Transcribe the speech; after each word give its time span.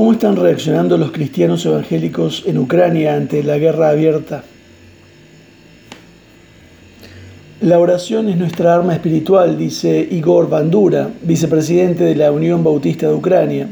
¿Cómo 0.00 0.12
están 0.12 0.36
reaccionando 0.36 0.96
los 0.96 1.10
cristianos 1.10 1.66
evangélicos 1.66 2.44
en 2.46 2.56
Ucrania 2.56 3.16
ante 3.16 3.42
la 3.42 3.58
guerra 3.58 3.90
abierta? 3.90 4.42
La 7.60 7.78
oración 7.78 8.30
es 8.30 8.38
nuestra 8.38 8.74
arma 8.74 8.94
espiritual, 8.94 9.58
dice 9.58 10.08
Igor 10.10 10.48
Bandura, 10.48 11.10
vicepresidente 11.20 12.04
de 12.04 12.14
la 12.14 12.32
Unión 12.32 12.64
Bautista 12.64 13.08
de 13.08 13.12
Ucrania, 13.12 13.68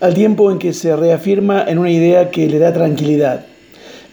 al 0.00 0.14
tiempo 0.14 0.50
en 0.50 0.58
que 0.58 0.72
se 0.72 0.96
reafirma 0.96 1.62
en 1.68 1.76
una 1.76 1.90
idea 1.90 2.30
que 2.30 2.48
le 2.48 2.58
da 2.58 2.72
tranquilidad. 2.72 3.44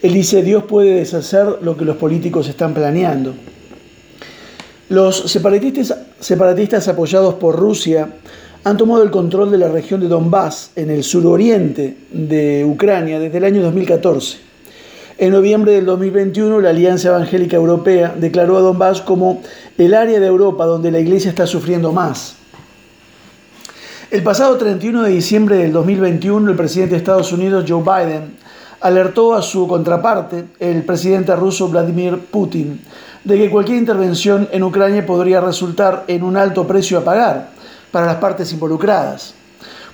Él 0.02 0.12
dice, 0.12 0.42
Dios 0.42 0.64
puede 0.64 0.96
deshacer 0.96 1.46
lo 1.62 1.78
que 1.78 1.86
los 1.86 1.96
políticos 1.96 2.46
están 2.46 2.74
planeando. 2.74 3.32
Los 4.90 5.16
separatistas, 5.16 5.96
separatistas 6.20 6.88
apoyados 6.88 7.36
por 7.36 7.56
Rusia 7.56 8.10
han 8.64 8.76
tomado 8.76 9.02
el 9.02 9.10
control 9.10 9.50
de 9.50 9.58
la 9.58 9.68
región 9.68 10.00
de 10.00 10.08
Donbass, 10.08 10.72
en 10.76 10.90
el 10.90 11.04
suroriente 11.04 11.96
de 12.10 12.64
Ucrania, 12.64 13.18
desde 13.18 13.38
el 13.38 13.44
año 13.44 13.62
2014. 13.62 14.38
En 15.18 15.32
noviembre 15.32 15.72
del 15.72 15.86
2021, 15.86 16.60
la 16.60 16.70
Alianza 16.70 17.08
Evangélica 17.08 17.56
Europea 17.56 18.14
declaró 18.16 18.56
a 18.56 18.60
Donbass 18.60 19.00
como 19.00 19.42
el 19.76 19.94
área 19.94 20.20
de 20.20 20.26
Europa 20.26 20.64
donde 20.64 20.90
la 20.90 21.00
iglesia 21.00 21.30
está 21.30 21.46
sufriendo 21.46 21.92
más. 21.92 22.36
El 24.10 24.22
pasado 24.22 24.56
31 24.56 25.02
de 25.02 25.10
diciembre 25.10 25.56
del 25.56 25.72
2021, 25.72 26.50
el 26.50 26.56
presidente 26.56 26.92
de 26.92 26.98
Estados 26.98 27.32
Unidos, 27.32 27.64
Joe 27.68 27.82
Biden, 27.82 28.36
alertó 28.80 29.34
a 29.34 29.42
su 29.42 29.66
contraparte, 29.66 30.44
el 30.60 30.82
presidente 30.82 31.34
ruso 31.34 31.68
Vladimir 31.68 32.18
Putin, 32.30 32.80
de 33.24 33.36
que 33.36 33.50
cualquier 33.50 33.78
intervención 33.78 34.48
en 34.52 34.62
Ucrania 34.62 35.04
podría 35.04 35.40
resultar 35.40 36.04
en 36.06 36.22
un 36.22 36.36
alto 36.36 36.66
precio 36.66 36.98
a 36.98 37.04
pagar 37.04 37.57
para 37.90 38.06
las 38.06 38.16
partes 38.16 38.52
involucradas. 38.52 39.34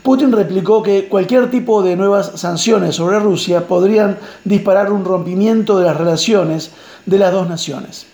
Putin 0.02 0.32
replicó 0.32 0.82
que 0.82 1.08
cualquier 1.08 1.50
tipo 1.50 1.82
de 1.82 1.96
nuevas 1.96 2.32
sanciones 2.34 2.96
sobre 2.96 3.18
Rusia 3.18 3.66
podrían 3.66 4.18
disparar 4.45 4.92
un 4.92 5.04
rompimiento 5.04 5.78
de 5.78 5.86
las 5.86 5.96
relaciones 5.96 6.73
de 7.06 7.18
las 7.18 7.32
dos 7.32 7.48
naciones. 7.48 8.06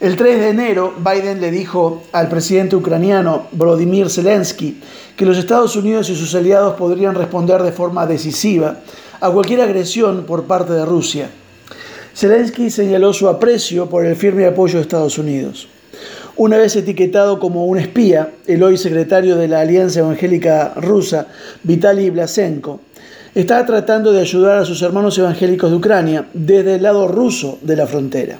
El 0.00 0.16
3 0.16 0.40
de 0.40 0.48
enero, 0.48 0.94
Biden 0.98 1.40
le 1.40 1.50
dijo 1.50 2.02
al 2.12 2.28
presidente 2.28 2.74
ucraniano 2.74 3.48
Volodymyr 3.52 4.10
Zelensky 4.10 4.80
que 5.16 5.24
los 5.24 5.38
Estados 5.38 5.76
Unidos 5.76 6.08
y 6.10 6.16
sus 6.16 6.34
aliados 6.34 6.74
podrían 6.74 7.14
responder 7.14 7.62
de 7.62 7.72
forma 7.72 8.06
decisiva 8.06 8.80
a 9.20 9.30
cualquier 9.30 9.60
agresión 9.60 10.24
por 10.24 10.44
parte 10.44 10.72
de 10.72 10.84
Rusia. 10.84 11.30
Zelensky 12.14 12.70
señaló 12.70 13.12
su 13.12 13.28
aprecio 13.28 13.88
por 13.88 14.04
el 14.04 14.16
firme 14.16 14.46
apoyo 14.46 14.76
de 14.76 14.82
Estados 14.82 15.18
Unidos. 15.18 15.68
Una 16.36 16.56
vez 16.56 16.74
etiquetado 16.74 17.38
como 17.38 17.66
un 17.66 17.78
espía, 17.78 18.32
el 18.48 18.64
hoy 18.64 18.76
secretario 18.76 19.36
de 19.36 19.46
la 19.46 19.60
Alianza 19.60 20.00
Evangélica 20.00 20.74
Rusa, 20.74 21.28
Vitaly 21.62 22.10
Blasenko, 22.10 22.80
está 23.36 23.64
tratando 23.64 24.12
de 24.12 24.20
ayudar 24.20 24.58
a 24.58 24.64
sus 24.64 24.82
hermanos 24.82 25.16
evangélicos 25.16 25.70
de 25.70 25.76
Ucrania 25.76 26.26
desde 26.34 26.74
el 26.74 26.82
lado 26.82 27.06
ruso 27.06 27.60
de 27.62 27.76
la 27.76 27.86
frontera. 27.86 28.38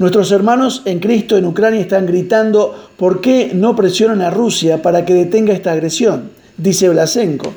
Nuestros 0.00 0.32
hermanos 0.32 0.82
en 0.86 0.98
Cristo 0.98 1.36
en 1.36 1.46
Ucrania 1.46 1.80
están 1.80 2.06
gritando 2.06 2.90
por 2.96 3.20
qué 3.20 3.52
no 3.54 3.76
presionan 3.76 4.20
a 4.20 4.30
Rusia 4.30 4.82
para 4.82 5.04
que 5.04 5.14
detenga 5.14 5.54
esta 5.54 5.70
agresión, 5.70 6.30
dice 6.56 6.88
Blasenko. 6.88 7.54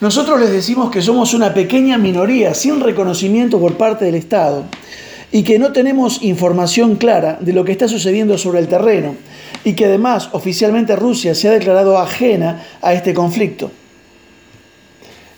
Nosotros 0.00 0.40
les 0.40 0.50
decimos 0.50 0.90
que 0.90 1.00
somos 1.00 1.32
una 1.32 1.54
pequeña 1.54 1.96
minoría 1.96 2.54
sin 2.54 2.80
reconocimiento 2.80 3.60
por 3.60 3.76
parte 3.76 4.04
del 4.04 4.16
Estado 4.16 4.64
y 5.32 5.42
que 5.42 5.58
no 5.58 5.72
tenemos 5.72 6.22
información 6.22 6.96
clara 6.96 7.38
de 7.40 7.54
lo 7.54 7.64
que 7.64 7.72
está 7.72 7.88
sucediendo 7.88 8.36
sobre 8.36 8.60
el 8.60 8.68
terreno 8.68 9.16
y 9.64 9.72
que 9.72 9.86
además 9.86 10.28
oficialmente 10.32 10.94
Rusia 10.94 11.34
se 11.34 11.48
ha 11.48 11.52
declarado 11.52 11.98
ajena 11.98 12.62
a 12.82 12.92
este 12.92 13.14
conflicto. 13.14 13.70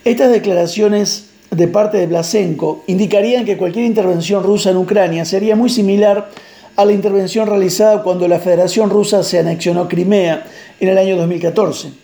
Estas 0.04 0.32
declaraciones 0.32 1.30
de 1.50 1.68
parte 1.68 1.98
de 1.98 2.08
Blasenko 2.08 2.82
indicarían 2.88 3.44
que 3.44 3.56
cualquier 3.56 3.84
intervención 3.84 4.42
rusa 4.42 4.70
en 4.70 4.78
Ucrania 4.78 5.24
sería 5.24 5.54
muy 5.54 5.70
similar 5.70 6.28
a 6.76 6.84
la 6.84 6.92
intervención 6.92 7.46
realizada 7.46 8.02
cuando 8.02 8.26
la 8.26 8.40
Federación 8.40 8.90
Rusa 8.90 9.22
se 9.22 9.38
anexionó 9.38 9.88
Crimea 9.88 10.44
en 10.80 10.88
el 10.88 10.98
año 10.98 11.16
2014. 11.16 12.03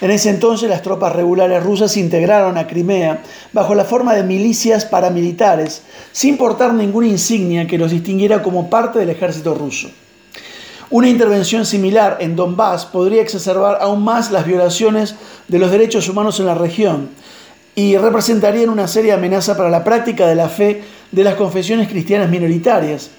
En 0.00 0.12
ese 0.12 0.30
entonces 0.30 0.70
las 0.70 0.82
tropas 0.82 1.14
regulares 1.14 1.62
rusas 1.62 1.96
integraron 1.96 2.56
a 2.56 2.68
Crimea 2.68 3.22
bajo 3.52 3.74
la 3.74 3.84
forma 3.84 4.14
de 4.14 4.22
milicias 4.22 4.84
paramilitares, 4.84 5.82
sin 6.12 6.36
portar 6.36 6.72
ninguna 6.72 7.08
insignia 7.08 7.66
que 7.66 7.78
los 7.78 7.90
distinguiera 7.90 8.42
como 8.42 8.70
parte 8.70 9.00
del 9.00 9.10
ejército 9.10 9.54
ruso. 9.54 9.88
Una 10.90 11.08
intervención 11.08 11.66
similar 11.66 12.18
en 12.20 12.36
Donbass 12.36 12.86
podría 12.86 13.22
exacerbar 13.22 13.78
aún 13.80 14.04
más 14.04 14.30
las 14.30 14.46
violaciones 14.46 15.16
de 15.48 15.58
los 15.58 15.70
derechos 15.70 16.08
humanos 16.08 16.38
en 16.38 16.46
la 16.46 16.54
región 16.54 17.10
y 17.74 17.96
representaría 17.96 18.70
una 18.70 18.88
seria 18.88 19.14
amenaza 19.14 19.56
para 19.56 19.68
la 19.68 19.84
práctica 19.84 20.28
de 20.28 20.36
la 20.36 20.48
fe 20.48 20.82
de 21.10 21.24
las 21.24 21.34
confesiones 21.34 21.88
cristianas 21.88 22.30
minoritarias, 22.30 23.10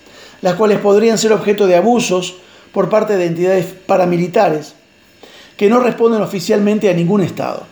las 0.42 0.56
cuales 0.56 0.80
podrían 0.80 1.18
ser 1.18 1.34
objeto 1.34 1.68
de 1.68 1.76
abusos 1.76 2.38
por 2.72 2.90
parte 2.90 3.18
de 3.18 3.26
entidades 3.26 3.66
paramilitares 3.66 4.79
que 5.60 5.68
no 5.68 5.82
responden 5.82 6.22
oficialmente 6.22 6.90
a 6.90 6.94
ningún 6.94 7.20
Estado. 7.20 7.64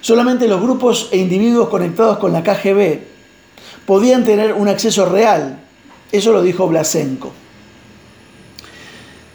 Solamente 0.00 0.48
los 0.48 0.62
grupos 0.62 1.10
e 1.12 1.18
individuos 1.18 1.68
conectados 1.68 2.16
con 2.16 2.32
la 2.32 2.42
KGB 2.42 3.00
podían 3.84 4.24
tener 4.24 4.54
un 4.54 4.66
acceso 4.66 5.04
real. 5.04 5.58
Eso 6.10 6.32
lo 6.32 6.40
dijo 6.40 6.66
Blasenko. 6.68 7.30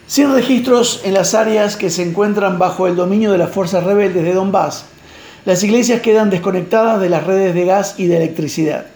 Sin 0.08 0.34
registros 0.34 1.02
en 1.04 1.14
las 1.14 1.36
áreas 1.36 1.78
que 1.78 1.92
se 1.92 2.02
encuentran 2.02 2.58
bajo 2.58 2.88
el 2.88 2.96
dominio 2.96 3.32
de 3.32 3.38
las 3.38 3.52
fuerzas 3.52 3.84
rebeldes 3.84 4.24
de 4.24 4.34
Donbass, 4.34 4.86
las 5.46 5.62
iglesias 5.62 6.02
quedan 6.02 6.32
desconectadas 6.32 7.00
de 7.00 7.10
las 7.10 7.26
redes 7.28 7.54
de 7.54 7.66
gas 7.66 7.94
y 8.00 8.08
de 8.08 8.18
electricidad. 8.18 8.88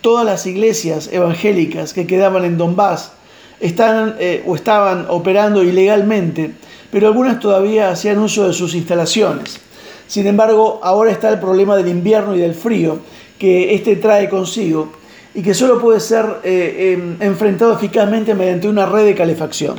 Todas 0.00 0.24
las 0.24 0.46
iglesias 0.46 1.10
evangélicas 1.12 1.92
que 1.92 2.06
quedaban 2.06 2.46
en 2.46 2.56
Donbass 2.56 3.12
están 3.60 4.16
eh, 4.18 4.42
o 4.46 4.56
estaban 4.56 5.04
operando 5.10 5.62
ilegalmente 5.62 6.54
pero 6.96 7.08
algunas 7.08 7.38
todavía 7.40 7.90
hacían 7.90 8.16
uso 8.20 8.46
de 8.46 8.54
sus 8.54 8.74
instalaciones. 8.74 9.60
Sin 10.06 10.26
embargo, 10.26 10.80
ahora 10.82 11.12
está 11.12 11.28
el 11.28 11.38
problema 11.38 11.76
del 11.76 11.88
invierno 11.88 12.34
y 12.34 12.38
del 12.38 12.54
frío 12.54 13.00
que 13.38 13.74
éste 13.74 13.96
trae 13.96 14.30
consigo 14.30 14.88
y 15.34 15.42
que 15.42 15.52
solo 15.52 15.78
puede 15.78 16.00
ser 16.00 16.24
eh, 16.42 16.94
em, 16.94 17.18
enfrentado 17.20 17.74
eficazmente 17.74 18.34
mediante 18.34 18.66
una 18.66 18.86
red 18.86 19.04
de 19.04 19.14
calefacción. 19.14 19.76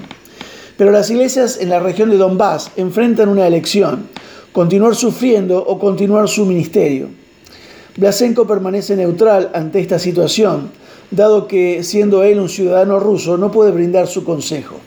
Pero 0.77 0.91
las 0.91 1.09
iglesias 1.09 1.57
en 1.59 1.69
la 1.69 1.79
región 1.79 2.11
de 2.11 2.17
Donbass 2.17 2.69
enfrentan 2.75 3.29
una 3.29 3.47
elección, 3.47 4.09
continuar 4.51 4.93
sufriendo 4.93 5.57
o 5.57 5.79
continuar 5.79 6.29
su 6.29 6.45
ministerio. 6.45 7.07
Blasenko 7.97 8.45
permanece 8.45 8.95
neutral 8.95 9.49
ante 9.55 9.79
esta 9.79 9.97
situación, 9.97 10.69
dado 11.09 11.47
que 11.47 11.81
siendo 11.81 12.21
él 12.21 12.39
un 12.39 12.47
ciudadano 12.47 12.99
ruso 12.99 13.37
no 13.39 13.51
puede 13.51 13.71
brindar 13.71 14.05
su 14.05 14.23
consejo. 14.23 14.81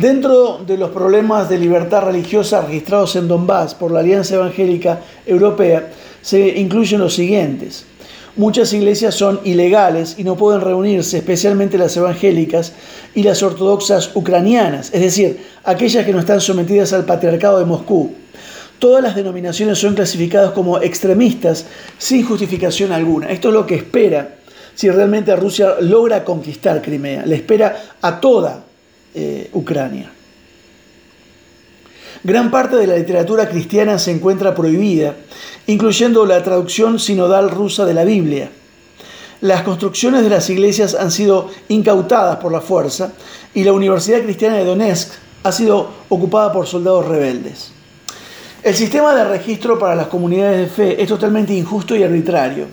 Dentro 0.00 0.60
de 0.64 0.78
los 0.78 0.90
problemas 0.90 1.48
de 1.48 1.58
libertad 1.58 2.02
religiosa 2.02 2.62
registrados 2.62 3.16
en 3.16 3.26
Donbass 3.26 3.74
por 3.74 3.90
la 3.90 3.98
Alianza 3.98 4.36
Evangélica 4.36 5.00
Europea 5.26 5.90
se 6.22 6.56
incluyen 6.60 7.00
los 7.00 7.14
siguientes. 7.14 7.84
Muchas 8.36 8.72
iglesias 8.72 9.16
son 9.16 9.40
ilegales 9.42 10.14
y 10.16 10.22
no 10.22 10.36
pueden 10.36 10.60
reunirse, 10.60 11.18
especialmente 11.18 11.78
las 11.78 11.96
evangélicas 11.96 12.74
y 13.12 13.24
las 13.24 13.42
ortodoxas 13.42 14.12
ucranianas, 14.14 14.94
es 14.94 15.00
decir, 15.00 15.40
aquellas 15.64 16.06
que 16.06 16.12
no 16.12 16.20
están 16.20 16.40
sometidas 16.40 16.92
al 16.92 17.04
patriarcado 17.04 17.58
de 17.58 17.64
Moscú. 17.64 18.12
Todas 18.78 19.02
las 19.02 19.16
denominaciones 19.16 19.78
son 19.78 19.96
clasificadas 19.96 20.52
como 20.52 20.80
extremistas 20.80 21.66
sin 21.98 22.24
justificación 22.24 22.92
alguna. 22.92 23.30
Esto 23.30 23.48
es 23.48 23.54
lo 23.54 23.66
que 23.66 23.74
espera 23.74 24.36
si 24.76 24.88
realmente 24.88 25.34
Rusia 25.34 25.74
logra 25.80 26.22
conquistar 26.22 26.80
Crimea. 26.82 27.26
Le 27.26 27.34
espera 27.34 27.96
a 28.00 28.20
toda 28.20 28.67
eh, 29.14 29.50
Ucrania. 29.52 30.10
Gran 32.24 32.50
parte 32.50 32.76
de 32.76 32.86
la 32.86 32.96
literatura 32.96 33.48
cristiana 33.48 33.98
se 33.98 34.10
encuentra 34.10 34.54
prohibida, 34.54 35.14
incluyendo 35.66 36.26
la 36.26 36.42
traducción 36.42 36.98
sinodal 36.98 37.50
rusa 37.50 37.84
de 37.84 37.94
la 37.94 38.04
Biblia. 38.04 38.50
Las 39.40 39.62
construcciones 39.62 40.22
de 40.24 40.30
las 40.30 40.50
iglesias 40.50 40.96
han 40.96 41.12
sido 41.12 41.48
incautadas 41.68 42.38
por 42.38 42.50
la 42.50 42.60
fuerza 42.60 43.12
y 43.54 43.62
la 43.62 43.72
Universidad 43.72 44.22
Cristiana 44.22 44.56
de 44.56 44.64
Donetsk 44.64 45.12
ha 45.44 45.52
sido 45.52 45.90
ocupada 46.08 46.52
por 46.52 46.66
soldados 46.66 47.06
rebeldes. 47.06 47.70
El 48.64 48.74
sistema 48.74 49.14
de 49.14 49.24
registro 49.24 49.78
para 49.78 49.94
las 49.94 50.08
comunidades 50.08 50.58
de 50.58 50.66
fe 50.66 51.02
es 51.02 51.08
totalmente 51.08 51.54
injusto 51.54 51.94
y 51.94 52.02
arbitrario. 52.02 52.66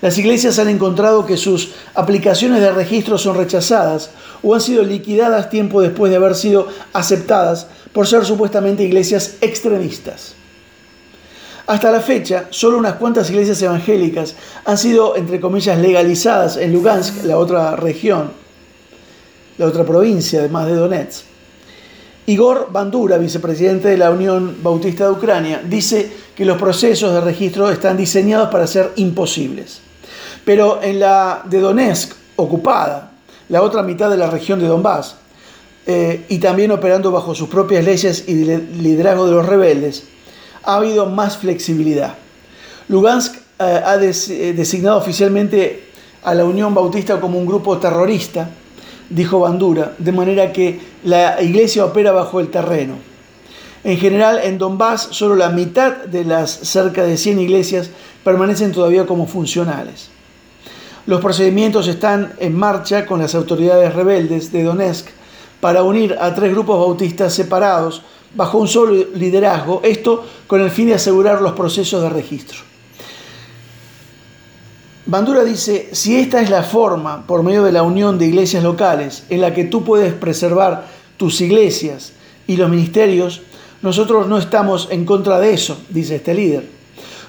Las 0.00 0.16
iglesias 0.16 0.58
han 0.58 0.68
encontrado 0.68 1.26
que 1.26 1.36
sus 1.36 1.72
aplicaciones 1.94 2.60
de 2.60 2.72
registro 2.72 3.18
son 3.18 3.36
rechazadas 3.36 4.10
o 4.42 4.54
han 4.54 4.60
sido 4.60 4.82
liquidadas 4.82 5.50
tiempo 5.50 5.82
después 5.82 6.10
de 6.10 6.16
haber 6.16 6.34
sido 6.34 6.68
aceptadas 6.94 7.66
por 7.92 8.06
ser 8.06 8.24
supuestamente 8.24 8.82
iglesias 8.82 9.34
extremistas. 9.42 10.34
Hasta 11.66 11.92
la 11.92 12.00
fecha, 12.00 12.46
solo 12.50 12.78
unas 12.78 12.94
cuantas 12.94 13.30
iglesias 13.30 13.60
evangélicas 13.62 14.34
han 14.64 14.78
sido, 14.78 15.16
entre 15.16 15.38
comillas, 15.38 15.78
legalizadas 15.78 16.56
en 16.56 16.72
Lugansk, 16.72 17.24
la 17.24 17.36
otra 17.36 17.76
región, 17.76 18.32
la 19.58 19.66
otra 19.66 19.84
provincia, 19.84 20.40
además 20.40 20.66
de 20.66 20.74
Donetsk. 20.74 21.24
Igor 22.26 22.68
Bandura, 22.72 23.18
vicepresidente 23.18 23.88
de 23.88 23.98
la 23.98 24.10
Unión 24.10 24.56
Bautista 24.62 25.04
de 25.04 25.12
Ucrania, 25.12 25.62
dice 25.64 26.10
que 26.34 26.44
los 26.44 26.58
procesos 26.58 27.12
de 27.12 27.20
registro 27.20 27.70
están 27.70 27.96
diseñados 27.96 28.50
para 28.50 28.66
ser 28.66 28.92
imposibles. 28.96 29.80
Pero 30.44 30.82
en 30.82 31.00
la 31.00 31.42
de 31.44 31.60
Donetsk, 31.60 32.14
ocupada, 32.36 33.10
la 33.48 33.62
otra 33.62 33.82
mitad 33.82 34.10
de 34.10 34.16
la 34.16 34.30
región 34.30 34.60
de 34.60 34.66
Donbass, 34.66 35.16
eh, 35.86 36.26
y 36.28 36.38
también 36.38 36.70
operando 36.70 37.10
bajo 37.10 37.34
sus 37.34 37.48
propias 37.48 37.84
leyes 37.84 38.24
y 38.28 38.44
liderazgo 38.44 39.26
de 39.26 39.32
los 39.32 39.46
rebeldes, 39.46 40.04
ha 40.62 40.76
habido 40.76 41.06
más 41.06 41.36
flexibilidad. 41.36 42.14
Lugansk 42.88 43.36
eh, 43.58 43.80
ha 43.84 43.96
eh, 43.96 44.52
designado 44.54 44.98
oficialmente 44.98 45.90
a 46.22 46.34
la 46.34 46.44
Unión 46.44 46.74
Bautista 46.74 47.20
como 47.20 47.38
un 47.38 47.46
grupo 47.46 47.78
terrorista, 47.78 48.50
dijo 49.08 49.40
Bandura, 49.40 49.94
de 49.98 50.12
manera 50.12 50.52
que 50.52 50.80
la 51.04 51.42
iglesia 51.42 51.84
opera 51.84 52.12
bajo 52.12 52.40
el 52.40 52.48
terreno. 52.50 52.94
En 53.82 53.96
general, 53.96 54.40
en 54.44 54.58
Donbass, 54.58 55.08
solo 55.10 55.34
la 55.34 55.48
mitad 55.48 55.96
de 56.04 56.24
las 56.24 56.50
cerca 56.50 57.02
de 57.04 57.16
100 57.16 57.38
iglesias 57.40 57.90
permanecen 58.22 58.72
todavía 58.72 59.06
como 59.06 59.26
funcionales. 59.26 60.10
Los 61.10 61.20
procedimientos 61.20 61.88
están 61.88 62.34
en 62.38 62.56
marcha 62.56 63.04
con 63.04 63.18
las 63.18 63.34
autoridades 63.34 63.92
rebeldes 63.96 64.52
de 64.52 64.62
Donetsk 64.62 65.08
para 65.60 65.82
unir 65.82 66.16
a 66.20 66.32
tres 66.36 66.52
grupos 66.52 66.78
bautistas 66.78 67.34
separados 67.34 68.02
bajo 68.36 68.58
un 68.58 68.68
solo 68.68 68.92
liderazgo, 69.16 69.80
esto 69.82 70.24
con 70.46 70.60
el 70.60 70.70
fin 70.70 70.86
de 70.86 70.94
asegurar 70.94 71.42
los 71.42 71.54
procesos 71.54 72.00
de 72.00 72.10
registro. 72.10 72.60
Bandura 75.06 75.42
dice, 75.42 75.88
si 75.90 76.14
esta 76.14 76.40
es 76.40 76.48
la 76.48 76.62
forma, 76.62 77.26
por 77.26 77.42
medio 77.42 77.64
de 77.64 77.72
la 77.72 77.82
unión 77.82 78.16
de 78.16 78.26
iglesias 78.26 78.62
locales, 78.62 79.24
en 79.30 79.40
la 79.40 79.52
que 79.52 79.64
tú 79.64 79.82
puedes 79.82 80.14
preservar 80.14 80.86
tus 81.16 81.40
iglesias 81.40 82.12
y 82.46 82.56
los 82.56 82.70
ministerios, 82.70 83.42
nosotros 83.82 84.28
no 84.28 84.38
estamos 84.38 84.86
en 84.92 85.04
contra 85.04 85.40
de 85.40 85.54
eso, 85.54 85.76
dice 85.88 86.14
este 86.14 86.34
líder. 86.34 86.68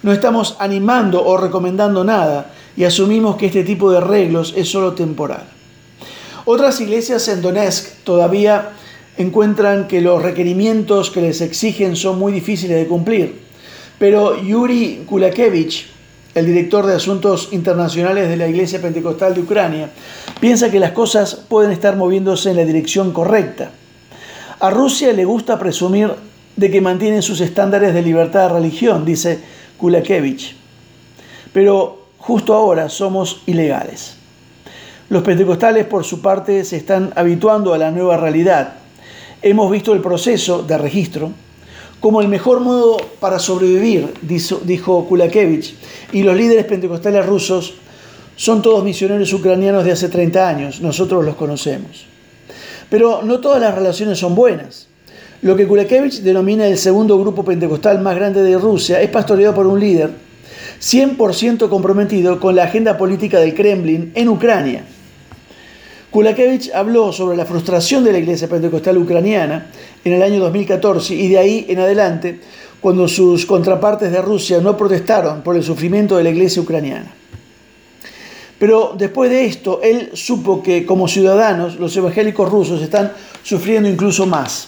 No 0.04 0.12
estamos 0.12 0.56
animando 0.60 1.26
o 1.26 1.36
recomendando 1.36 2.04
nada 2.04 2.54
y 2.76 2.84
asumimos 2.84 3.36
que 3.36 3.48
este 3.48 3.64
tipo 3.64 3.92
de 3.92 3.98
arreglos 3.98 4.54
es 4.56 4.70
solo 4.70 4.94
temporal. 4.94 5.46
Otras 6.46 6.82
iglesias 6.82 7.28
en 7.28 7.42
Donetsk 7.42 8.04
todavía 8.04 8.72
encuentran 9.18 9.88
que 9.88 10.02
los 10.02 10.22
requerimientos 10.22 11.12
que 11.12 11.22
les 11.22 11.42
exigen 11.42 11.96
son 11.96 12.18
muy 12.18 12.32
difíciles 12.32 12.78
de 12.78 12.88
cumplir, 12.88 13.40
pero 14.00 14.42
Yuri 14.42 15.04
Kulakevich, 15.06 15.88
el 16.34 16.46
director 16.46 16.86
de 16.88 16.96
Asuntos 16.96 17.50
Internacionales 17.52 18.30
de 18.30 18.38
la 18.38 18.48
Iglesia 18.48 18.82
Pentecostal 18.82 19.36
de 19.36 19.42
Ucrania, 19.42 19.92
piensa 20.40 20.72
que 20.72 20.80
las 20.80 20.92
cosas 20.92 21.36
pueden 21.36 21.72
estar 21.72 21.98
moviéndose 21.98 22.50
en 22.50 22.58
la 22.58 22.66
dirección 22.66 23.12
correcta. 23.12 23.72
A 24.60 24.70
Rusia 24.70 25.14
le 25.14 25.26
gusta 25.26 25.60
presumir 25.60 26.12
de 26.56 26.72
que 26.72 26.82
mantiene 26.82 27.22
sus 27.22 27.42
estándares 27.42 27.94
de 27.94 28.02
libertad 28.02 28.48
de 28.48 28.54
religión, 28.56 29.06
dice 29.06 29.40
Kulakevich. 29.78 30.56
Pero 31.54 32.01
justo 32.22 32.54
ahora 32.54 32.88
somos 32.88 33.42
ilegales. 33.48 34.16
Los 35.10 35.24
pentecostales, 35.24 35.86
por 35.86 36.06
su 36.06 36.22
parte, 36.22 36.64
se 36.64 36.78
están 36.78 37.12
habituando 37.16 37.74
a 37.74 37.78
la 37.78 37.92
nueva 37.92 38.16
realidad. 38.16 38.76
Hemos 39.42 39.70
visto 39.72 39.92
el 39.94 40.02
proceso 40.02 40.62
de 40.64 40.78
registro, 40.78 41.32
como 42.00 42.22
el 42.22 42.28
mejor 42.28 42.62
modo 42.62 42.98
para 43.20 43.40
sobrevivir, 43.40 44.14
dijo 44.22 45.06
Kulakevich, 45.06 45.76
y 46.14 46.24
los 46.24 46.36
líderes 46.36 46.66
pentecostales 46.66 47.26
rusos 47.26 47.74
son 48.36 48.62
todos 48.62 48.84
misioneros 48.84 49.34
ucranianos 49.34 49.84
de 49.84 49.92
hace 49.92 50.08
30 50.08 50.48
años, 50.48 50.82
nosotros 50.82 51.26
los 51.26 51.36
conocemos. 51.36 52.06
Pero 52.90 53.22
no 53.24 53.40
todas 53.40 53.62
las 53.62 53.76
relaciones 53.76 54.20
son 54.20 54.36
buenas. 54.36 54.88
Lo 55.42 55.56
que 55.56 55.68
Kulakevich 55.68 56.22
denomina 56.22 56.68
el 56.68 56.78
segundo 56.78 57.20
grupo 57.20 57.44
pentecostal 57.44 58.00
más 58.00 58.16
grande 58.16 58.44
de 58.44 58.58
Rusia 58.58 59.02
es 59.02 59.10
pastoreado 59.10 59.56
por 59.56 59.66
un 59.66 59.80
líder 59.80 60.31
100% 60.82 61.70
comprometido 61.70 62.40
con 62.40 62.56
la 62.56 62.64
agenda 62.64 62.98
política 62.98 63.40
del 63.40 63.54
Kremlin 63.54 64.12
en 64.16 64.30
Ucrania. 64.30 64.84
Kulakevich 66.10 66.72
habló 66.74 67.14
sobre 67.14 67.38
la 67.38 67.46
frustración 67.46 68.04
de 68.04 68.12
la 68.12 68.18
iglesia 68.18 68.50
pentecostal 68.50 68.98
ucraniana 68.98 69.68
en 70.04 70.14
el 70.14 70.24
año 70.24 70.40
2014 70.40 71.14
y 71.14 71.30
de 71.30 71.38
ahí 71.38 71.66
en 71.70 71.80
adelante, 71.80 72.40
cuando 72.82 73.08
sus 73.08 73.46
contrapartes 73.46 74.12
de 74.12 74.22
Rusia 74.22 74.60
no 74.60 74.76
protestaron 74.76 75.44
por 75.44 75.56
el 75.56 75.64
sufrimiento 75.64 76.18
de 76.18 76.24
la 76.24 76.32
iglesia 76.32 76.62
ucraniana. 76.64 77.14
Pero 78.58 78.96
después 78.98 79.30
de 79.30 79.46
esto, 79.46 79.80
él 79.84 80.10
supo 80.14 80.62
que 80.62 80.86
como 80.86 81.08
ciudadanos 81.08 81.80
los 81.80 81.96
evangélicos 81.96 82.50
rusos 82.50 82.82
están 82.82 83.14
sufriendo 83.44 83.88
incluso 83.88 84.26
más. 84.26 84.66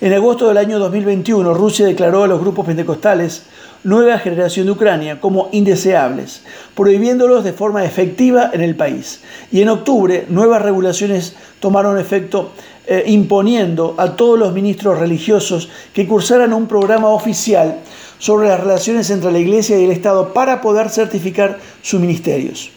En 0.00 0.12
agosto 0.12 0.48
del 0.48 0.58
año 0.58 0.80
2021, 0.80 1.54
Rusia 1.54 1.86
declaró 1.86 2.24
a 2.24 2.26
los 2.26 2.40
grupos 2.40 2.66
pentecostales 2.66 3.44
nueva 3.84 4.18
generación 4.18 4.66
de 4.66 4.72
Ucrania 4.72 5.20
como 5.20 5.48
indeseables, 5.52 6.42
prohibiéndolos 6.74 7.44
de 7.44 7.52
forma 7.52 7.84
efectiva 7.84 8.50
en 8.52 8.60
el 8.60 8.76
país. 8.76 9.22
Y 9.50 9.60
en 9.60 9.68
octubre, 9.68 10.26
nuevas 10.28 10.62
regulaciones 10.62 11.34
tomaron 11.60 11.98
efecto 11.98 12.52
eh, 12.86 13.04
imponiendo 13.06 13.94
a 13.98 14.16
todos 14.16 14.38
los 14.38 14.52
ministros 14.52 14.98
religiosos 14.98 15.68
que 15.92 16.06
cursaran 16.06 16.52
un 16.52 16.66
programa 16.66 17.08
oficial 17.08 17.78
sobre 18.18 18.48
las 18.48 18.60
relaciones 18.60 19.10
entre 19.10 19.32
la 19.32 19.38
Iglesia 19.38 19.78
y 19.78 19.84
el 19.84 19.90
Estado 19.90 20.32
para 20.32 20.60
poder 20.60 20.90
certificar 20.90 21.58
sus 21.82 22.00
ministerios. 22.00 22.70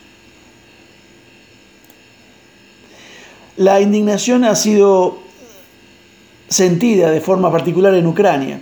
La 3.58 3.80
indignación 3.80 4.44
ha 4.44 4.56
sido 4.56 5.20
sentida 6.48 7.10
de 7.10 7.22
forma 7.22 7.52
particular 7.52 7.94
en 7.94 8.06
Ucrania 8.06 8.60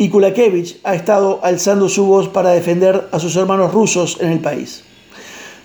y 0.00 0.08
Kulakevich 0.08 0.80
ha 0.82 0.94
estado 0.94 1.40
alzando 1.42 1.86
su 1.90 2.06
voz 2.06 2.30
para 2.30 2.52
defender 2.52 3.08
a 3.12 3.18
sus 3.18 3.36
hermanos 3.36 3.70
rusos 3.70 4.16
en 4.22 4.32
el 4.32 4.38
país. 4.38 4.82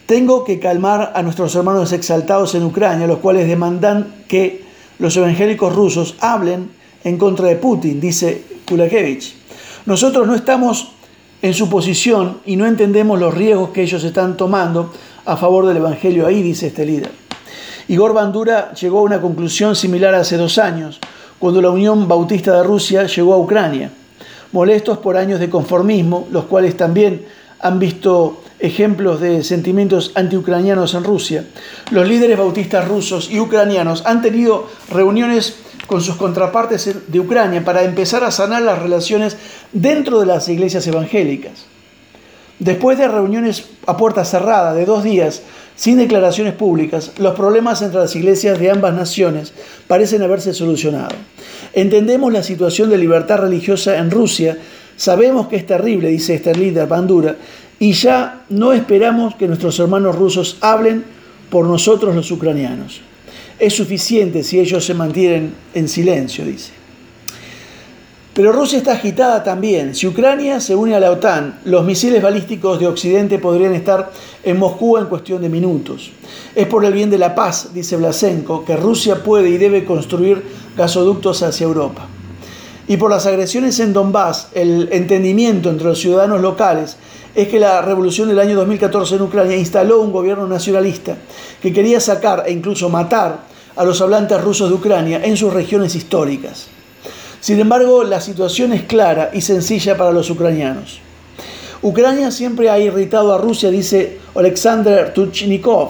Tengo 0.08 0.44
que 0.44 0.60
calmar 0.60 1.14
a 1.16 1.24
nuestros 1.24 1.56
hermanos 1.56 1.94
exaltados 1.94 2.54
en 2.54 2.66
Ucrania, 2.66 3.08
los 3.08 3.20
cuales 3.20 3.48
demandan 3.48 4.14
que 4.28 4.66
los 5.00 5.16
evangélicos 5.16 5.74
rusos 5.74 6.18
hablen 6.20 6.70
en 7.06 7.18
contra 7.18 7.48
de 7.48 7.56
Putin, 7.56 8.02
dice 8.02 8.44
Kulakevich. 8.68 9.34
Nosotros 9.86 10.28
no 10.28 10.36
estamos 10.36 10.92
en 11.42 11.54
su 11.54 11.70
posición 11.70 12.40
y 12.46 12.58
no 12.58 12.66
entendemos 12.66 13.18
los 13.18 13.34
riesgos 13.34 13.70
que 13.70 13.84
ellos 13.84 14.04
están 14.04 14.36
tomando 14.36 14.92
a 15.24 15.38
favor 15.38 15.66
del 15.66 15.78
Evangelio 15.78 16.28
ahí, 16.28 16.44
dice 16.44 16.68
este 16.68 16.86
líder. 16.86 17.12
Igor 17.88 18.14
Bandura 18.14 18.74
llegó 18.74 19.00
a 19.00 19.04
una 19.04 19.22
conclusión 19.22 19.78
similar 19.78 20.14
hace 20.14 20.36
dos 20.36 20.58
años, 20.58 21.00
cuando 21.40 21.62
la 21.62 21.70
Unión 21.70 22.06
Bautista 22.10 22.58
de 22.58 22.64
Rusia 22.64 23.06
llegó 23.06 23.34
a 23.34 23.38
Ucrania 23.38 23.92
molestos 24.56 25.00
por 25.00 25.18
años 25.18 25.42
de 25.42 25.50
conformismo, 25.50 26.30
los 26.32 26.46
cuales 26.46 26.78
también 26.78 27.26
han 27.60 27.78
visto 27.78 28.42
ejemplos 28.58 29.20
de 29.20 29.44
sentimientos 29.44 30.14
antiucranianos 30.16 30.94
en 30.94 31.04
Rusia. 31.04 31.46
Los 31.92 32.08
líderes 32.08 32.38
bautistas 32.38 32.88
rusos 32.88 33.30
y 33.30 33.38
ucranianos 33.38 34.06
han 34.06 34.22
tenido 34.22 34.70
reuniones 34.90 35.58
con 35.88 36.00
sus 36.00 36.16
contrapartes 36.16 37.12
de 37.12 37.20
Ucrania 37.20 37.66
para 37.66 37.84
empezar 37.84 38.24
a 38.24 38.32
sanar 38.32 38.62
las 38.62 38.82
relaciones 38.82 39.36
dentro 39.74 40.22
de 40.22 40.26
las 40.26 40.48
iglesias 40.48 40.88
evangélicas. 40.88 41.66
Después 42.58 42.98
de 42.98 43.10
reuniones 43.10 43.66
a 43.86 43.98
puerta 43.98 44.24
cerrada 44.24 44.74
de 44.74 44.86
dos 44.86 45.04
días, 45.04 45.42
sin 45.76 45.98
declaraciones 45.98 46.54
públicas, 46.54 47.12
los 47.18 47.36
problemas 47.36 47.82
entre 47.82 48.00
las 48.00 48.16
iglesias 48.16 48.60
de 48.60 48.72
ambas 48.72 48.94
naciones 48.94 49.54
parecen 49.88 50.22
haberse 50.24 50.54
solucionado. 50.54 51.16
Entendemos 51.74 52.32
la 52.32 52.44
situación 52.44 52.90
de 52.90 52.98
libertad 52.98 53.40
religiosa 53.40 53.98
en 53.98 54.10
Rusia, 54.10 54.58
sabemos 54.96 55.48
que 55.48 55.58
es 55.58 55.66
terrible, 55.66 56.10
dice 56.10 56.36
este 56.36 56.56
líder 56.56 56.88
Bandura, 56.88 57.36
y 57.78 57.92
ya 57.92 58.46
no 58.50 58.72
esperamos 58.72 59.36
que 59.36 59.48
nuestros 59.48 59.78
hermanos 59.80 60.16
rusos 60.16 60.58
hablen 60.62 61.04
por 61.50 61.66
nosotros 61.66 62.16
los 62.16 62.32
ucranianos. 62.32 63.02
Es 63.60 63.74
suficiente 63.74 64.44
si 64.44 64.60
ellos 64.60 64.86
se 64.86 64.94
mantienen 64.94 65.54
en 65.74 65.88
silencio, 65.90 66.46
dice. 66.46 66.85
Pero 68.36 68.52
Rusia 68.52 68.80
está 68.80 68.92
agitada 68.92 69.46
también. 69.46 69.96
Si 69.96 70.06
Ucrania 70.06 70.60
se 70.60 70.76
une 70.76 70.94
a 70.94 71.00
la 71.00 71.10
OTAN, 71.10 71.62
los 71.64 71.86
misiles 71.86 72.22
balísticos 72.22 72.78
de 72.82 72.86
Occidente 72.86 73.40
podrían 73.40 73.74
estar 73.74 74.12
en 74.44 74.60
Moscú 74.60 74.98
en 74.98 75.06
cuestión 75.06 75.42
de 75.42 75.48
minutos. 75.48 76.12
Es 76.54 76.68
por 76.68 76.84
el 76.84 76.92
bien 76.92 77.10
de 77.10 77.18
la 77.18 77.34
paz, 77.34 77.70
dice 77.74 77.96
Blasenko, 77.96 78.66
que 78.66 78.76
Rusia 78.76 79.24
puede 79.24 79.48
y 79.52 79.58
debe 79.58 79.86
construir 79.86 80.44
gasoductos 80.76 81.44
hacia 81.44 81.64
Europa. 81.64 82.10
Y 82.90 82.98
por 82.98 83.10
las 83.10 83.26
agresiones 83.26 83.80
en 83.80 83.94
Donbass, 83.94 84.50
el 84.54 84.90
entendimiento 84.92 85.70
entre 85.70 85.88
los 85.88 86.00
ciudadanos 86.00 86.42
locales 86.42 86.98
es 87.36 87.48
que 87.48 87.58
la 87.58 87.82
revolución 87.84 88.28
del 88.28 88.40
año 88.40 88.58
2014 88.58 89.16
en 89.16 89.22
Ucrania 89.22 89.56
instaló 89.56 90.02
un 90.02 90.12
gobierno 90.12 90.46
nacionalista 90.46 91.16
que 91.62 91.72
quería 91.72 92.02
sacar 92.02 92.44
e 92.46 92.52
incluso 92.52 92.90
matar 92.90 93.46
a 93.78 93.86
los 93.86 94.02
hablantes 94.02 94.42
rusos 94.42 94.68
de 94.68 94.76
Ucrania 94.76 95.22
en 95.24 95.38
sus 95.38 95.54
regiones 95.54 95.96
históricas. 95.96 96.76
Sin 97.46 97.60
embargo, 97.60 98.04
la 98.04 98.22
situación 98.22 98.74
es 98.74 98.82
clara 98.86 99.30
y 99.32 99.42
sencilla 99.42 99.96
para 99.96 100.12
los 100.12 100.32
ucranianos. 100.32 101.00
Ucrania 101.84 102.32
siempre 102.32 102.72
ha 102.72 102.80
irritado 102.80 103.32
a 103.32 103.38
Rusia, 103.38 103.70
dice 103.70 104.18
Alexander 104.34 105.14
Tuchnikov, 105.14 105.90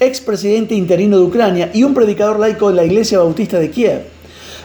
expresidente 0.00 0.74
interino 0.74 1.18
de 1.18 1.24
Ucrania 1.24 1.70
y 1.74 1.84
un 1.84 1.92
predicador 1.92 2.40
laico 2.40 2.70
de 2.70 2.76
la 2.76 2.84
Iglesia 2.84 3.18
Bautista 3.18 3.58
de 3.58 3.70
Kiev. 3.70 4.04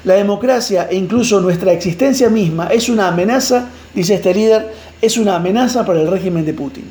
La 0.05 0.13
democracia 0.13 0.87
e 0.89 0.95
incluso 0.95 1.41
nuestra 1.41 1.73
existencia 1.73 2.29
misma 2.29 2.67
es 2.67 2.87
una 2.87 3.09
amenaza, 3.09 3.67
dice 3.93 4.13
este 4.13 4.33
líder, 4.33 4.71
es 5.01 5.17
una 5.17 5.35
amenaza 5.35 5.85
para 5.85 5.99
el 5.99 6.07
régimen 6.07 6.45
de 6.45 6.53
Putin. 6.53 6.85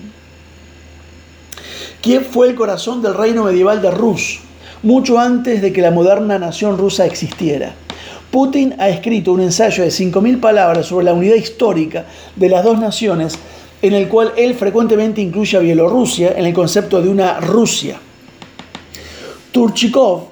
Kiev 2.03 2.27
fue 2.31 2.49
el 2.49 2.55
corazón 2.55 3.01
del 3.01 3.15
reino 3.15 3.45
medieval 3.45 3.81
de 3.81 3.91
Rus, 3.91 4.41
mucho 4.83 5.19
antes 5.19 5.63
de 5.63 5.73
que 5.73 5.81
la 5.81 5.93
moderna 5.93 6.39
nación 6.39 6.77
rusa 6.77 7.07
existiera. 7.07 7.75
Putin 8.33 8.75
ha 8.79 8.89
escrito 8.89 9.31
un 9.31 9.43
ensayo 9.43 9.85
de 9.85 9.91
5.000 9.91 10.41
palabras 10.41 10.87
sobre 10.87 11.05
la 11.05 11.13
unidad 11.13 11.35
histórica 11.35 12.07
de 12.35 12.49
las 12.49 12.65
dos 12.65 12.81
naciones, 12.81 13.35
en 13.83 13.93
el 13.93 14.09
cual 14.09 14.33
él 14.39 14.55
frecuentemente 14.55 15.21
incluye 15.21 15.59
a 15.59 15.61
Bielorrusia 15.61 16.33
en 16.35 16.47
el 16.47 16.55
concepto 16.55 17.03
de 17.03 17.11
una 17.11 17.41
Rusia. 17.41 18.01
Turchikov, 19.53 20.29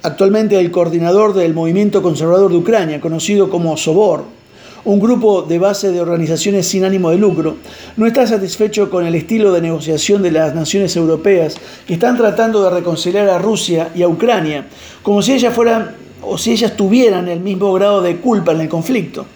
actualmente 0.00 0.60
el 0.60 0.70
coordinador 0.70 1.34
del 1.34 1.52
movimiento 1.52 2.02
conservador 2.02 2.52
de 2.52 2.58
Ucrania, 2.58 3.00
conocido 3.00 3.50
como 3.50 3.76
Sobor, 3.76 4.26
un 4.84 5.00
grupo 5.00 5.42
de 5.42 5.58
base 5.58 5.90
de 5.90 6.00
organizaciones 6.00 6.68
sin 6.68 6.84
ánimo 6.84 7.10
de 7.10 7.18
lucro, 7.18 7.56
no 7.96 8.06
está 8.06 8.28
satisfecho 8.28 8.88
con 8.88 9.04
el 9.04 9.16
estilo 9.16 9.52
de 9.52 9.60
negociación 9.60 10.22
de 10.22 10.30
las 10.30 10.54
naciones 10.54 10.94
europeas 10.94 11.56
que 11.84 11.94
están 11.94 12.16
tratando 12.16 12.62
de 12.62 12.70
reconciliar 12.70 13.28
a 13.28 13.38
Rusia 13.38 13.90
y 13.92 14.04
a 14.04 14.08
Ucrania, 14.08 14.68
como 15.02 15.20
si 15.20 15.32
ellas 15.32 15.52
fueran 15.52 16.09
o 16.22 16.38
si 16.38 16.52
ellas 16.52 16.76
tuvieran 16.76 17.28
el 17.28 17.40
mismo 17.40 17.72
grado 17.72 18.02
de 18.02 18.16
culpa 18.18 18.52
en 18.52 18.60
el 18.60 18.68
conflicto. 18.68 19.26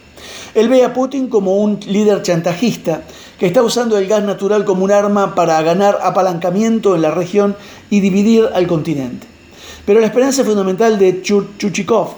Él 0.54 0.68
ve 0.68 0.84
a 0.84 0.92
Putin 0.92 1.28
como 1.28 1.56
un 1.56 1.80
líder 1.86 2.22
chantajista 2.22 3.02
que 3.38 3.46
está 3.46 3.62
usando 3.62 3.98
el 3.98 4.06
gas 4.06 4.22
natural 4.22 4.64
como 4.64 4.84
un 4.84 4.92
arma 4.92 5.34
para 5.34 5.60
ganar 5.62 5.98
apalancamiento 6.02 6.94
en 6.94 7.02
la 7.02 7.10
región 7.10 7.56
y 7.90 8.00
dividir 8.00 8.48
al 8.54 8.66
continente. 8.66 9.26
Pero 9.84 10.00
la 10.00 10.06
esperanza 10.06 10.44
fundamental 10.44 10.98
de 10.98 11.22
Chuchikov 11.22 12.14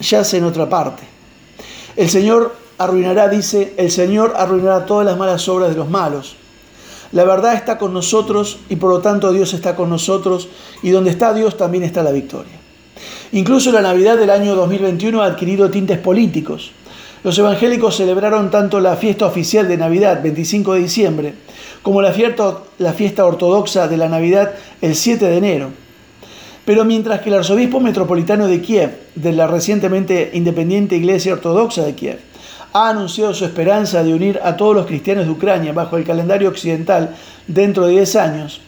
yace 0.00 0.38
en 0.38 0.44
otra 0.44 0.68
parte. 0.68 1.02
El 1.94 2.08
Señor 2.08 2.54
arruinará, 2.78 3.28
dice, 3.28 3.74
el 3.76 3.90
Señor 3.90 4.34
arruinará 4.36 4.86
todas 4.86 5.06
las 5.06 5.16
malas 5.16 5.48
obras 5.48 5.70
de 5.70 5.76
los 5.76 5.88
malos. 5.88 6.36
La 7.12 7.24
verdad 7.24 7.54
está 7.54 7.78
con 7.78 7.92
nosotros 7.92 8.58
y 8.68 8.76
por 8.76 8.90
lo 8.90 9.00
tanto 9.00 9.32
Dios 9.32 9.54
está 9.54 9.76
con 9.76 9.88
nosotros 9.88 10.48
y 10.82 10.90
donde 10.90 11.10
está 11.10 11.32
Dios 11.32 11.56
también 11.56 11.84
está 11.84 12.02
la 12.02 12.12
victoria. 12.12 12.65
Incluso 13.32 13.72
la 13.72 13.82
Navidad 13.82 14.16
del 14.16 14.30
año 14.30 14.54
2021 14.54 15.22
ha 15.22 15.26
adquirido 15.26 15.70
tintes 15.70 15.98
políticos. 15.98 16.70
Los 17.24 17.36
evangélicos 17.38 17.96
celebraron 17.96 18.50
tanto 18.50 18.78
la 18.78 18.96
fiesta 18.96 19.26
oficial 19.26 19.66
de 19.66 19.76
Navidad, 19.76 20.22
25 20.22 20.74
de 20.74 20.80
diciembre, 20.80 21.34
como 21.82 22.00
la 22.00 22.12
fiesta, 22.12 23.24
ortodoxa 23.24 23.88
de 23.88 23.96
la 23.96 24.08
Navidad, 24.08 24.54
el 24.80 24.94
7 24.94 25.24
de 25.26 25.36
enero. 25.36 25.70
Pero 26.64 26.84
mientras 26.84 27.20
que 27.20 27.30
el 27.30 27.36
arzobispo 27.36 27.80
metropolitano 27.80 28.46
de 28.46 28.60
Kiev, 28.60 28.96
de 29.14 29.32
la 29.32 29.46
recientemente 29.46 30.30
independiente 30.34 30.96
Iglesia 30.96 31.32
Ortodoxa 31.32 31.82
de 31.82 31.94
Kiev, 31.94 32.18
ha 32.72 32.90
anunciado 32.90 33.34
su 33.34 33.44
esperanza 33.44 34.04
de 34.04 34.14
unir 34.14 34.40
a 34.44 34.56
todos 34.56 34.74
los 34.74 34.86
cristianos 34.86 35.24
de 35.24 35.32
Ucrania 35.32 35.72
bajo 35.72 35.96
el 35.96 36.04
calendario 36.04 36.48
occidental 36.48 37.16
dentro 37.46 37.86
de 37.86 37.92
10 37.92 38.16
años, 38.16 38.60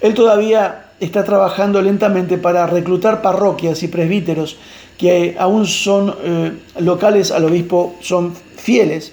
él 0.00 0.14
todavía 0.14 0.85
está 1.00 1.24
trabajando 1.24 1.82
lentamente 1.82 2.38
para 2.38 2.66
reclutar 2.66 3.22
parroquias 3.22 3.82
y 3.82 3.88
presbíteros 3.88 4.56
que 4.98 5.36
aún 5.38 5.66
son 5.66 6.14
eh, 6.22 6.52
locales 6.78 7.30
al 7.30 7.44
obispo, 7.44 7.96
son 8.00 8.34
fieles 8.56 9.12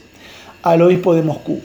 al 0.62 0.82
obispo 0.82 1.14
de 1.14 1.24
Moscú. 1.24 1.62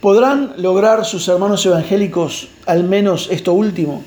¿Podrán 0.00 0.54
lograr 0.56 1.04
sus 1.04 1.26
hermanos 1.28 1.66
evangélicos 1.66 2.48
al 2.66 2.84
menos 2.84 3.28
esto 3.30 3.52
último? 3.52 4.02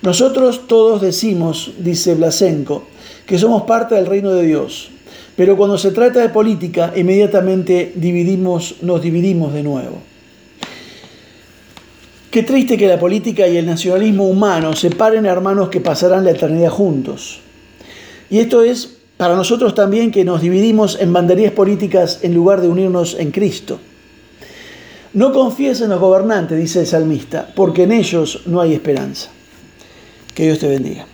Nosotros 0.00 0.66
todos 0.66 1.00
decimos, 1.00 1.72
dice 1.78 2.14
Blasenko, 2.14 2.84
que 3.26 3.38
somos 3.38 3.62
parte 3.62 3.94
del 3.94 4.06
reino 4.06 4.32
de 4.32 4.44
Dios, 4.44 4.90
pero 5.36 5.56
cuando 5.56 5.78
se 5.78 5.92
trata 5.92 6.20
de 6.20 6.28
política, 6.28 6.92
inmediatamente 6.96 7.92
dividimos, 7.94 8.76
nos 8.82 9.00
dividimos 9.00 9.52
de 9.52 9.62
nuevo. 9.62 10.11
Qué 12.32 12.42
triste 12.42 12.78
que 12.78 12.88
la 12.88 12.98
política 12.98 13.46
y 13.46 13.58
el 13.58 13.66
nacionalismo 13.66 14.26
humano 14.26 14.74
separen 14.74 15.26
a 15.26 15.30
hermanos 15.30 15.68
que 15.68 15.82
pasarán 15.82 16.24
la 16.24 16.30
eternidad 16.30 16.70
juntos. 16.70 17.40
Y 18.30 18.38
esto 18.38 18.62
es 18.62 18.96
para 19.18 19.36
nosotros 19.36 19.74
también 19.74 20.10
que 20.10 20.24
nos 20.24 20.40
dividimos 20.40 20.96
en 20.98 21.12
banderías 21.12 21.52
políticas 21.52 22.20
en 22.22 22.32
lugar 22.32 22.62
de 22.62 22.68
unirnos 22.68 23.16
en 23.18 23.32
Cristo. 23.32 23.80
No 25.12 25.30
confíes 25.34 25.82
en 25.82 25.90
los 25.90 26.00
gobernantes, 26.00 26.58
dice 26.58 26.80
el 26.80 26.86
salmista, 26.86 27.52
porque 27.54 27.82
en 27.82 27.92
ellos 27.92 28.44
no 28.46 28.62
hay 28.62 28.72
esperanza. 28.72 29.28
Que 30.34 30.44
Dios 30.44 30.58
te 30.58 30.68
bendiga. 30.68 31.04